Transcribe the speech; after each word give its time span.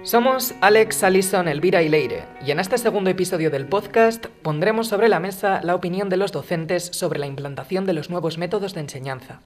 Somos 0.00 0.54
Alex, 0.60 1.04
Alison, 1.04 1.46
Elvira 1.46 1.82
y 1.82 1.88
Leire, 1.88 2.24
y 2.44 2.50
en 2.50 2.58
este 2.58 2.76
segundo 2.76 3.08
episodio 3.10 3.50
del 3.50 3.66
podcast 3.66 4.26
pondremos 4.42 4.88
sobre 4.88 5.08
la 5.08 5.20
mesa 5.20 5.60
la 5.62 5.76
opinión 5.76 6.08
de 6.08 6.16
los 6.16 6.32
docentes 6.32 6.86
sobre 6.86 7.20
la 7.20 7.26
implantación 7.26 7.86
de 7.86 7.92
los 7.92 8.10
nuevos 8.10 8.36
métodos 8.36 8.74
de 8.74 8.80
enseñanza. 8.80 9.40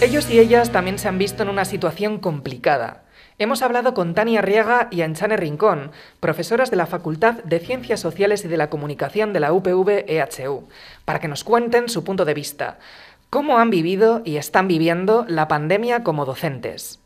Ellos 0.00 0.30
y 0.30 0.40
ellas 0.40 0.72
también 0.72 0.98
se 0.98 1.06
han 1.06 1.18
visto 1.18 1.44
en 1.44 1.48
una 1.50 1.64
situación 1.64 2.18
complicada. 2.18 3.04
Hemos 3.40 3.62
hablado 3.62 3.94
con 3.94 4.12
Tania 4.12 4.42
Riega 4.42 4.88
y 4.90 5.00
Anchane 5.00 5.38
Rincón, 5.38 5.92
profesoras 6.20 6.70
de 6.70 6.76
la 6.76 6.84
Facultad 6.84 7.42
de 7.42 7.58
Ciencias 7.58 7.98
Sociales 7.98 8.44
y 8.44 8.48
de 8.48 8.58
la 8.58 8.68
Comunicación 8.68 9.32
de 9.32 9.40
la 9.40 9.54
UPV 9.54 10.04
EHU, 10.06 10.68
para 11.06 11.20
que 11.20 11.28
nos 11.28 11.42
cuenten 11.42 11.88
su 11.88 12.04
punto 12.04 12.26
de 12.26 12.34
vista, 12.34 12.78
cómo 13.30 13.56
han 13.56 13.70
vivido 13.70 14.20
y 14.26 14.36
están 14.36 14.68
viviendo 14.68 15.24
la 15.26 15.48
pandemia 15.48 16.04
como 16.04 16.26
docentes. 16.26 17.00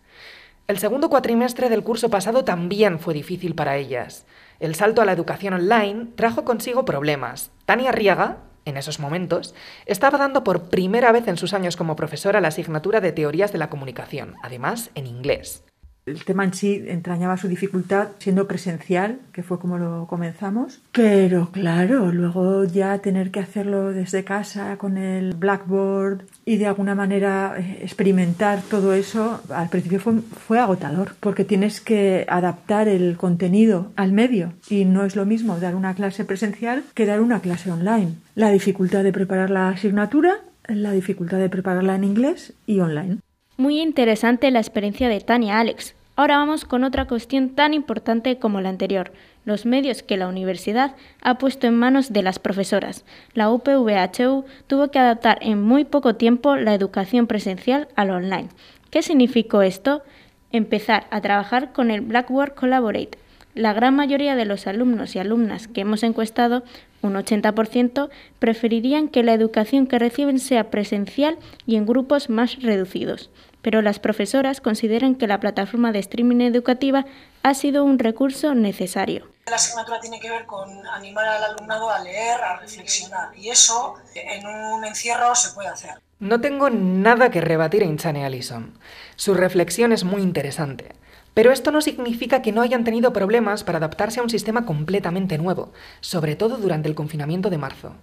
El 0.67 0.79
segundo 0.79 1.09
cuatrimestre 1.09 1.69
del 1.69 1.85
curso 1.85 2.11
pasado 2.11 2.43
también 2.43 2.99
fue 2.99 3.15
difícil 3.15 3.55
para 3.55 3.77
ellas. 3.77 4.27
El 4.59 4.75
salto 4.75 5.03
a 5.03 5.05
la 5.05 5.13
educación 5.13 5.55
online 5.55 6.09
trajo 6.17 6.45
consigo 6.45 6.85
problemas. 6.85 7.53
Tania 7.65 7.93
Riega, 7.93 8.39
en 8.65 8.77
esos 8.77 8.99
momentos, 8.99 9.55
estaba 9.87 10.19
dando 10.19 10.43
por 10.43 10.65
primera 10.65 11.13
vez 11.13 11.29
en 11.29 11.37
sus 11.37 11.55
años 11.55 11.77
como 11.77 11.95
profesora 11.95 12.41
la 12.41 12.49
asignatura 12.49 13.01
de 13.01 13.13
Teorías 13.13 13.53
de 13.53 13.59
la 13.59 13.71
Comunicación, 13.71 14.35
además 14.43 14.91
en 14.97 15.07
inglés. 15.07 15.63
El 16.07 16.23
tema 16.25 16.45
en 16.45 16.53
sí 16.53 16.85
entrañaba 16.87 17.39
su 17.39 17.49
dificultad 17.49 18.09
siendo 18.19 18.47
presencial, 18.47 19.21
que 19.33 19.43
fue 19.43 19.59
como 19.59 19.79
lo 19.79 20.07
comenzamos. 20.07 20.83
Pero 20.93 21.49
claro, 21.51 22.13
luego 22.13 22.65
ya 22.65 22.99
tener 22.99 23.31
que 23.31 23.41
hacerlo 23.41 23.93
desde 23.93 24.23
casa 24.23 24.77
con 24.77 24.99
el 24.99 25.33
Blackboard 25.35 26.27
y 26.45 26.59
de 26.59 26.67
alguna 26.67 26.95
manera 26.95 27.55
eh, 27.59 27.79
experimentar 27.81 28.61
todo 28.69 28.93
eso, 28.93 29.41
al 29.49 29.71
principio 29.71 29.99
fue, 29.99 30.21
fue 30.21 30.59
agotador, 30.59 31.15
porque 31.21 31.45
tienes 31.45 31.81
que 31.81 32.27
adaptar 32.29 32.87
el 32.87 33.17
contenido 33.17 33.91
al 33.97 34.13
medio 34.13 34.53
y 34.69 34.85
no 34.85 35.05
es 35.05 35.17
lo 35.17 35.25
mismo 35.25 35.59
dar 35.59 35.75
una 35.75 35.95
clase 35.95 36.27
presencial 36.27 36.85
que 36.93 37.07
dar 37.07 37.23
una 37.23 37.41
clase 37.41 37.71
online. 37.71 38.17
La 38.35 38.51
dificultad 38.51 39.05
de 39.05 39.13
preparar 39.13 39.49
la 39.49 39.71
asignatura, 39.71 40.41
la 40.69 40.93
dificultad 40.93 41.39
de 41.39 41.49
prepararla 41.49 41.95
en 41.95 42.05
inglés 42.05 42.53
y 42.67 42.81
online. 42.81 43.19
Muy 43.57 43.81
interesante 43.81 44.51
la 44.51 44.59
experiencia 44.59 45.09
de 45.09 45.21
Tania 45.21 45.61
Alex. 45.61 45.95
Ahora 46.17 46.39
vamos 46.39 46.65
con 46.65 46.83
otra 46.83 47.07
cuestión 47.07 47.51
tan 47.51 47.73
importante 47.73 48.41
como 48.41 48.61
la 48.61 48.69
anterior, 48.69 49.13
los 49.45 49.65
medios 49.65 50.03
que 50.03 50.17
la 50.17 50.27
universidad 50.27 50.97
ha 51.23 51.39
puesto 51.39 51.69
en 51.69 51.79
manos 51.79 52.13
de 52.13 52.25
las 52.25 52.41
profesoras. 52.41 53.05
La 53.33 53.51
UPVHU 53.51 54.45
tuvo 54.67 54.89
que 54.89 54.99
adaptar 54.99 55.39
en 55.41 55.63
muy 55.63 55.85
poco 55.85 56.17
tiempo 56.17 56.57
la 56.57 56.75
educación 56.75 57.29
presencial 57.29 57.87
al 57.95 58.11
online. 58.11 58.49
¿Qué 58.91 59.03
significó 59.03 59.63
esto? 59.63 60.03
Empezar 60.51 61.07
a 61.11 61.21
trabajar 61.21 61.73
con 61.73 61.93
el 61.93 62.01
Blackboard 62.01 62.55
Collaborate. 62.55 63.19
La 63.55 63.73
gran 63.73 63.95
mayoría 63.95 64.37
de 64.37 64.45
los 64.45 64.67
alumnos 64.67 65.15
y 65.15 65.19
alumnas 65.19 65.69
que 65.69 65.83
hemos 65.83 66.03
encuestado, 66.03 66.65
un 67.03 67.15
80%, 67.15 68.11
preferirían 68.39 69.09
que 69.09 69.23
la 69.23 69.33
educación 69.35 69.87
que 69.87 69.99
reciben 69.99 70.39
sea 70.39 70.71
presencial 70.71 71.39
y 71.67 71.77
en 71.77 71.87
grupos 71.87 72.29
más 72.31 72.61
reducidos 72.63 73.31
pero 73.65 73.81
las 73.81 73.99
profesoras 73.99 74.61
consideran 74.61 75.15
que 75.15 75.27
la 75.27 75.41
plataforma 75.41 75.91
de 75.91 75.99
streaming 75.99 76.43
educativa 76.43 77.07
ha 77.43 77.55
sido 77.55 77.83
un 77.83 77.99
recurso 77.99 78.55
necesario. 78.55 79.27
La 79.47 79.57
asignatura 79.57 79.99
tiene 80.01 80.21
que 80.21 80.29
ver 80.29 80.45
con 80.45 80.87
animar 80.87 81.25
al 81.25 81.45
alumnado 81.45 81.91
a 81.91 81.99
leer, 82.01 82.43
a 82.43 82.59
reflexionar, 82.59 83.31
y 83.35 83.49
eso 83.49 83.95
en 84.15 84.47
un 84.47 84.85
encierro 84.85 85.35
se 85.35 85.55
puede 85.55 85.69
hacer. 85.69 85.93
No 86.19 86.43
tengo 86.43 86.69
nada 86.69 87.31
que 87.31 87.41
rebatir 87.41 87.83
a 87.83 87.87
Inchane 87.87 88.27
Allison. 88.27 88.79
Su 89.17 89.33
reflexión 89.33 89.93
es 89.93 90.05
muy 90.05 90.21
interesante. 90.21 90.95
Pero 91.35 91.51
esto 91.53 91.73
no 91.73 91.81
significa 91.81 92.43
que 92.43 92.53
no 92.53 92.63
hayan 92.63 92.85
tenido 92.85 93.13
problemas 93.13 93.65
para 93.65 93.79
adaptarse 93.79 94.21
a 94.21 94.23
un 94.23 94.31
sistema 94.31 94.65
completamente 94.65 95.37
nuevo, 95.37 95.73
sobre 96.01 96.37
todo 96.37 96.57
durante 96.57 96.89
el 96.89 96.95
confinamiento 96.95 97.51
de 97.51 97.59
marzo. 97.59 97.97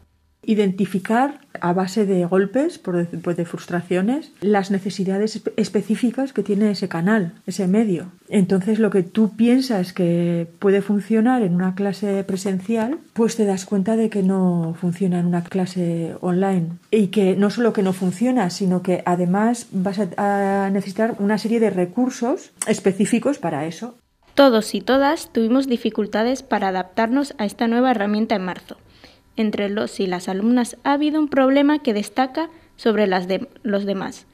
Identificar 0.44 1.40
a 1.60 1.74
base 1.74 2.06
de 2.06 2.26
golpes, 2.26 2.80
por, 2.80 3.08
pues 3.08 3.38
de 3.38 3.46
frustraciones, 3.46 4.32
las 4.42 4.72
necesidades 4.72 5.42
específicas 5.56 6.34
que 6.34 6.44
tiene 6.44 6.72
ese 6.72 6.90
canal, 6.90 7.34
ese 7.46 7.68
medio. 7.68 8.08
Entonces 8.30 8.80
lo 8.80 8.90
que 8.90 9.04
tú 9.04 9.36
piensas 9.36 9.94
que 9.94 10.48
puede 10.60 10.82
funcionar 10.82 11.44
en 11.44 11.54
una 11.54 11.76
clase 11.76 12.24
presencial, 12.24 12.98
pues 13.14 13.36
te 13.36 13.46
das 13.46 13.66
cuenta 13.66 13.96
de 13.96 14.10
que 14.10 14.24
no 14.24 14.76
funciona 14.80 15.20
en 15.20 15.28
una 15.28 15.44
clase 15.44 16.16
online. 16.22 16.70
Y 16.90 17.08
que 17.08 17.36
no 17.36 17.50
solo 17.50 17.74
que 17.74 17.84
no 17.84 17.94
funciona, 17.94 18.50
sino 18.50 18.82
que 18.82 19.04
además 19.06 19.68
vas 19.72 20.00
a 20.18 20.70
necesitar 20.72 21.16
una 21.20 21.38
serie 21.38 21.60
de 21.60 21.70
recursos 21.70 22.52
específicos 22.68 23.38
para 23.38 23.66
eso. 23.66 23.96
Todos 24.34 24.74
y 24.74 24.82
todas 24.82 25.32
tuvimos 25.34 25.68
dificultades 25.68 26.42
para 26.42 26.70
adaptarnos 26.70 27.36
a 27.38 27.46
esta 27.46 27.68
nueva 27.68 27.92
herramienta 27.92 28.36
en 28.36 28.46
marzo 28.46 28.78
entre 29.38 29.70
los 29.70 30.00
y 30.00 30.08
las 30.08 30.30
alumnas 30.30 30.78
ha 30.84 30.94
habido 30.94 31.20
un 31.20 31.28
problema 31.28 31.80
que 31.80 31.94
destaca 31.94 32.50
sobre 32.76 33.08
las 33.08 33.28
de 33.28 33.48
los 33.64 33.86
demás, 33.86 34.26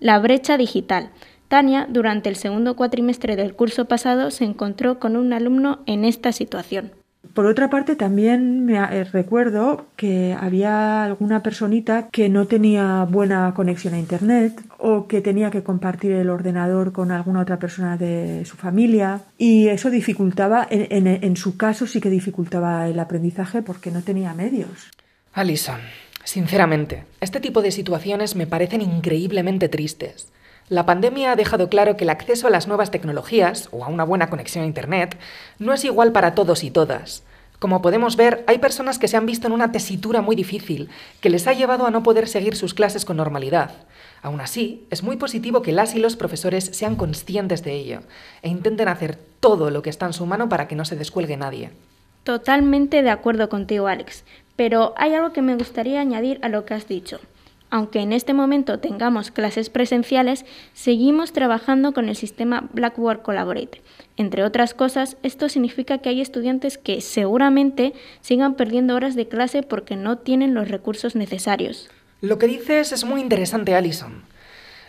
la 0.00 0.18
brecha 0.18 0.56
digital. 0.56 1.10
Tania, 1.48 1.86
durante 1.88 2.28
el 2.28 2.36
segundo 2.36 2.74
cuatrimestre 2.74 3.36
del 3.36 3.54
curso 3.54 3.84
pasado, 3.84 4.30
se 4.30 4.44
encontró 4.44 4.98
con 4.98 5.16
un 5.16 5.32
alumno 5.32 5.80
en 5.86 6.04
esta 6.04 6.32
situación. 6.32 6.92
Por 7.34 7.46
otra 7.46 7.68
parte, 7.68 7.96
también 7.96 8.64
me 8.64 8.78
eh, 8.78 9.02
recuerdo 9.02 9.86
que 9.96 10.36
había 10.40 11.02
alguna 11.02 11.42
personita 11.42 12.08
que 12.12 12.28
no 12.28 12.46
tenía 12.46 13.04
buena 13.10 13.52
conexión 13.54 13.94
a 13.94 13.98
Internet 13.98 14.62
o 14.78 15.08
que 15.08 15.20
tenía 15.20 15.50
que 15.50 15.64
compartir 15.64 16.12
el 16.12 16.30
ordenador 16.30 16.92
con 16.92 17.10
alguna 17.10 17.40
otra 17.40 17.58
persona 17.58 17.96
de 17.96 18.44
su 18.44 18.56
familia 18.56 19.22
y 19.36 19.66
eso 19.66 19.90
dificultaba, 19.90 20.64
en, 20.70 21.08
en 21.08 21.36
su 21.36 21.56
caso 21.56 21.88
sí 21.88 22.00
que 22.00 22.08
dificultaba 22.08 22.88
el 22.88 23.00
aprendizaje 23.00 23.62
porque 23.62 23.90
no 23.90 24.02
tenía 24.02 24.32
medios. 24.32 24.90
Alison, 25.32 25.80
sinceramente, 26.22 27.02
este 27.20 27.40
tipo 27.40 27.62
de 27.62 27.72
situaciones 27.72 28.36
me 28.36 28.46
parecen 28.46 28.80
increíblemente 28.80 29.68
tristes. 29.68 30.28
La 30.70 30.86
pandemia 30.86 31.32
ha 31.32 31.36
dejado 31.36 31.68
claro 31.68 31.96
que 31.96 32.04
el 32.04 32.10
acceso 32.10 32.46
a 32.46 32.50
las 32.50 32.66
nuevas 32.66 32.90
tecnologías 32.90 33.68
o 33.70 33.84
a 33.84 33.88
una 33.88 34.04
buena 34.04 34.30
conexión 34.30 34.64
a 34.64 34.66
Internet 34.66 35.18
no 35.58 35.74
es 35.74 35.84
igual 35.84 36.10
para 36.12 36.34
todos 36.34 36.64
y 36.64 36.70
todas. 36.70 37.22
Como 37.58 37.82
podemos 37.82 38.16
ver, 38.16 38.44
hay 38.46 38.58
personas 38.58 38.98
que 38.98 39.06
se 39.06 39.18
han 39.18 39.26
visto 39.26 39.46
en 39.46 39.52
una 39.52 39.72
tesitura 39.72 40.22
muy 40.22 40.36
difícil, 40.36 40.88
que 41.20 41.28
les 41.28 41.46
ha 41.46 41.52
llevado 41.52 41.86
a 41.86 41.90
no 41.90 42.02
poder 42.02 42.28
seguir 42.28 42.56
sus 42.56 42.72
clases 42.72 43.04
con 43.04 43.18
normalidad. 43.18 43.72
Aún 44.22 44.40
así, 44.40 44.86
es 44.90 45.02
muy 45.02 45.16
positivo 45.16 45.60
que 45.60 45.72
las 45.72 45.94
y 45.94 45.98
los 45.98 46.16
profesores 46.16 46.64
sean 46.72 46.96
conscientes 46.96 47.62
de 47.62 47.74
ello 47.74 48.00
e 48.40 48.48
intenten 48.48 48.88
hacer 48.88 49.18
todo 49.40 49.70
lo 49.70 49.82
que 49.82 49.90
está 49.90 50.06
en 50.06 50.14
su 50.14 50.24
mano 50.24 50.48
para 50.48 50.66
que 50.66 50.76
no 50.76 50.86
se 50.86 50.96
descuelgue 50.96 51.36
nadie. 51.36 51.72
Totalmente 52.22 53.02
de 53.02 53.10
acuerdo 53.10 53.50
contigo, 53.50 53.86
Alex, 53.86 54.24
pero 54.56 54.94
hay 54.96 55.12
algo 55.12 55.34
que 55.34 55.42
me 55.42 55.56
gustaría 55.56 56.00
añadir 56.00 56.38
a 56.42 56.48
lo 56.48 56.64
que 56.64 56.72
has 56.72 56.88
dicho. 56.88 57.20
Aunque 57.74 57.98
en 57.98 58.12
este 58.12 58.34
momento 58.34 58.78
tengamos 58.78 59.32
clases 59.32 59.68
presenciales, 59.68 60.44
seguimos 60.74 61.32
trabajando 61.32 61.92
con 61.92 62.08
el 62.08 62.14
sistema 62.14 62.68
Blackboard 62.72 63.22
Collaborate. 63.22 63.82
Entre 64.16 64.44
otras 64.44 64.74
cosas, 64.74 65.16
esto 65.24 65.48
significa 65.48 65.98
que 65.98 66.08
hay 66.08 66.20
estudiantes 66.20 66.78
que 66.78 67.00
seguramente 67.00 67.92
sigan 68.20 68.54
perdiendo 68.54 68.94
horas 68.94 69.16
de 69.16 69.26
clase 69.26 69.64
porque 69.64 69.96
no 69.96 70.18
tienen 70.18 70.54
los 70.54 70.68
recursos 70.68 71.16
necesarios. 71.16 71.90
Lo 72.20 72.38
que 72.38 72.46
dices 72.46 72.92
es 72.92 73.04
muy 73.04 73.20
interesante, 73.20 73.74
Alison. 73.74 74.22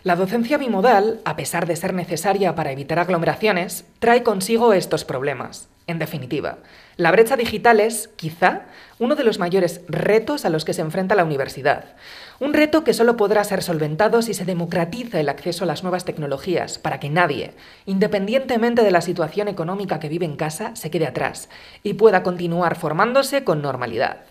La 0.03 0.15
docencia 0.15 0.59
bimodal, 0.59 1.21
a 1.25 1.35
pesar 1.35 1.65
de 1.65 1.77
ser 1.77 1.91
necesaria 1.91 2.53
para 2.53 2.71
evitar 2.71 2.99
aglomeraciones, 2.99 3.85
trae 3.97 4.21
consigo 4.21 4.73
estos 4.73 5.05
problemas. 5.05 5.69
En 5.87 5.99
definitiva, 5.99 6.57
la 6.97 7.11
brecha 7.11 7.37
digital 7.37 7.79
es, 7.79 8.09
quizá, 8.15 8.63
uno 8.97 9.15
de 9.15 9.23
los 9.23 9.37
mayores 9.37 9.81
retos 9.87 10.43
a 10.43 10.49
los 10.49 10.65
que 10.65 10.73
se 10.73 10.81
enfrenta 10.81 11.13
la 11.13 11.23
universidad. 11.23 11.85
Un 12.39 12.53
reto 12.53 12.83
que 12.83 12.93
solo 12.93 13.17
podrá 13.17 13.43
ser 13.43 13.61
solventado 13.61 14.23
si 14.23 14.33
se 14.33 14.45
democratiza 14.45 15.19
el 15.19 15.29
acceso 15.29 15.63
a 15.63 15.67
las 15.67 15.83
nuevas 15.83 16.03
tecnologías 16.03 16.79
para 16.79 16.99
que 16.99 17.09
nadie, 17.09 17.53
independientemente 17.85 18.81
de 18.81 18.91
la 18.91 19.01
situación 19.01 19.47
económica 19.47 19.99
que 19.99 20.09
vive 20.09 20.25
en 20.25 20.37
casa, 20.37 20.75
se 20.75 20.89
quede 20.89 21.05
atrás 21.05 21.49
y 21.83 21.93
pueda 21.93 22.23
continuar 22.23 22.75
formándose 22.75 23.43
con 23.43 23.61
normalidad. 23.61 24.21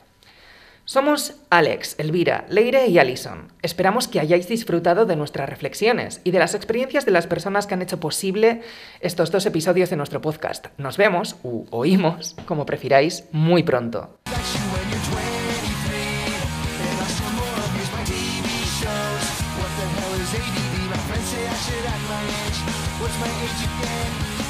Somos 0.87 1.41
Alex, 1.49 1.95
Elvira, 1.97 2.45
Leire 2.51 2.89
y 2.89 2.99
Alison. 2.99 3.51
Esperamos 3.63 4.07
que 4.07 4.21
hayáis 4.21 4.49
disfrutado 4.49 5.07
de 5.07 5.17
nuestras 5.17 5.49
reflexiones 5.49 6.21
y 6.25 6.31
de 6.31 6.39
las 6.39 6.55
experiencias 6.55 7.07
de 7.07 7.11
las 7.11 7.27
personas 7.27 7.67
que 7.67 7.73
han 7.73 7.81
hecho 7.81 8.01
posible 8.01 8.61
estos 9.01 9.31
dos 9.31 9.47
episodios 9.47 9.89
de 9.89 9.97
nuestro 9.97 10.21
podcast. 10.21 10.67
Nos 10.77 10.99
vemos, 10.99 11.37
u 11.43 11.65
oímos, 11.71 12.37
como 12.45 12.67
prefiráis, 12.67 13.25
muy 13.33 13.63
pronto. 13.63 14.19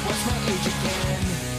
What's 0.05 0.25
my 0.27 0.37
again? 0.69 1.54